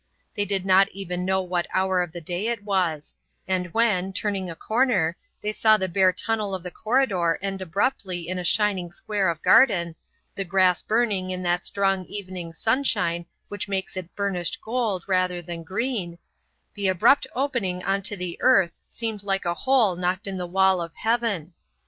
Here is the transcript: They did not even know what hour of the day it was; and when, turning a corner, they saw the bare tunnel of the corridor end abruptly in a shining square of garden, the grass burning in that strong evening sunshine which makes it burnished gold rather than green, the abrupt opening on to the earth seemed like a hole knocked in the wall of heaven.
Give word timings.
They 0.33 0.45
did 0.45 0.65
not 0.65 0.89
even 0.93 1.25
know 1.25 1.43
what 1.43 1.67
hour 1.75 2.01
of 2.01 2.11
the 2.11 2.21
day 2.21 2.47
it 2.47 2.63
was; 2.63 3.13
and 3.47 3.71
when, 3.71 4.13
turning 4.13 4.49
a 4.49 4.55
corner, 4.55 5.15
they 5.43 5.51
saw 5.53 5.77
the 5.77 5.87
bare 5.87 6.11
tunnel 6.11 6.55
of 6.55 6.63
the 6.63 6.71
corridor 6.71 7.37
end 7.39 7.61
abruptly 7.61 8.27
in 8.27 8.39
a 8.39 8.43
shining 8.43 8.91
square 8.91 9.29
of 9.29 9.43
garden, 9.43 9.93
the 10.33 10.43
grass 10.43 10.81
burning 10.81 11.29
in 11.29 11.43
that 11.43 11.63
strong 11.65 12.05
evening 12.05 12.51
sunshine 12.51 13.27
which 13.47 13.67
makes 13.67 13.95
it 13.95 14.15
burnished 14.15 14.57
gold 14.65 15.03
rather 15.05 15.39
than 15.39 15.61
green, 15.61 16.17
the 16.73 16.87
abrupt 16.87 17.27
opening 17.35 17.83
on 17.83 18.01
to 18.01 18.17
the 18.17 18.39
earth 18.41 18.71
seemed 18.89 19.21
like 19.21 19.45
a 19.45 19.53
hole 19.53 19.95
knocked 19.95 20.25
in 20.25 20.39
the 20.39 20.47
wall 20.47 20.81
of 20.81 20.95
heaven. 20.95 21.53